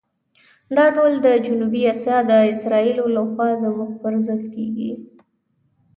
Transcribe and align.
دا 0.75 0.85
ټول 0.95 1.13
د 1.25 1.27
جنوبي 1.45 1.81
آسیا 1.93 2.17
د 2.29 2.31
اسرائیلو 2.53 3.05
لخوا 3.15 3.49
زموږ 3.63 3.89
پر 4.01 4.13
ضد 4.25 4.41
کېږي. 4.55 4.91